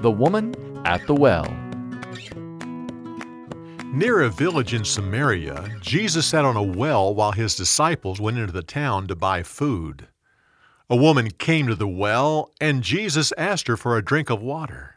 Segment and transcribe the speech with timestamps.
[0.00, 0.54] The Woman
[0.86, 1.44] at the Well.
[3.92, 8.50] Near a village in Samaria, Jesus sat on a well while his disciples went into
[8.50, 10.08] the town to buy food.
[10.88, 14.96] A woman came to the well, and Jesus asked her for a drink of water.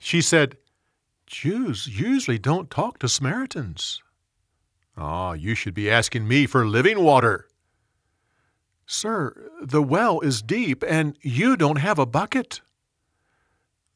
[0.00, 0.56] She said,
[1.26, 4.02] Jews usually don't talk to Samaritans.
[4.96, 7.46] Ah, you should be asking me for living water.
[8.86, 12.60] Sir, the well is deep, and you don't have a bucket.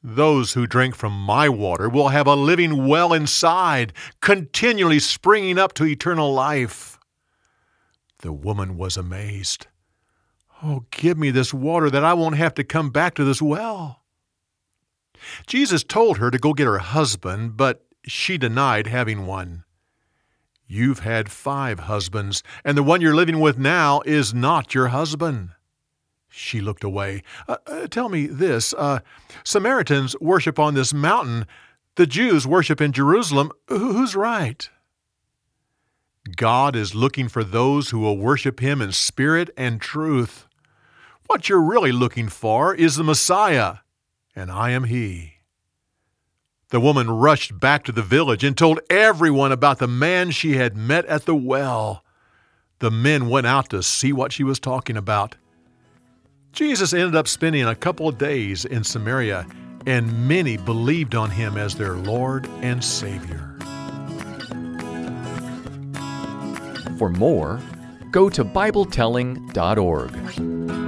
[0.03, 5.75] Those who drink from my water will have a living well inside, continually springing up
[5.75, 6.99] to eternal life.
[8.21, 9.67] The woman was amazed.
[10.63, 14.03] Oh, give me this water that I won't have to come back to this well.
[15.47, 19.65] Jesus told her to go get her husband, but she denied having one.
[20.67, 25.51] You've had five husbands, and the one you're living with now is not your husband.
[26.31, 27.23] She looked away.
[27.49, 29.01] Uh, uh, tell me this uh,
[29.45, 31.45] Samaritans worship on this mountain,
[31.97, 33.51] the Jews worship in Jerusalem.
[33.69, 34.71] Who's right?
[36.37, 40.47] God is looking for those who will worship Him in spirit and truth.
[41.27, 43.79] What you're really looking for is the Messiah,
[44.35, 45.35] and I am He.
[46.69, 50.77] The woman rushed back to the village and told everyone about the man she had
[50.77, 52.05] met at the well.
[52.79, 55.35] The men went out to see what she was talking about.
[56.53, 59.47] Jesus ended up spending a couple of days in Samaria,
[59.87, 63.57] and many believed on him as their Lord and Savior.
[66.99, 67.61] For more,
[68.11, 70.80] go to BibleTelling.org.